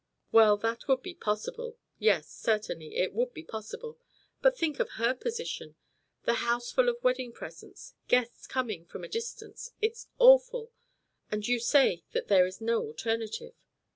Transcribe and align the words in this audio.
"Well, 0.31 0.57
that 0.57 0.87
would 0.87 1.03
be 1.03 1.13
possible. 1.13 1.77
Yes, 1.99 2.27
certainly, 2.27 2.95
it 2.97 3.13
would 3.13 3.35
be 3.35 3.43
possible. 3.43 3.99
But 4.41 4.57
think 4.57 4.79
of 4.79 4.89
her 4.93 5.13
position. 5.13 5.75
The 6.25 6.33
house 6.41 6.71
full 6.71 6.89
of 6.89 7.03
wedding 7.03 7.31
presents 7.31 7.93
guests 8.07 8.47
coming 8.47 8.83
from 8.87 9.03
a 9.03 9.07
distance. 9.07 9.73
It 9.79 9.91
is 9.91 10.07
awful. 10.17 10.71
And 11.29 11.47
you 11.47 11.59
say 11.59 12.03
that 12.13 12.29
there 12.29 12.47
is 12.47 12.59
no 12.59 12.79
alternative." 12.79 13.53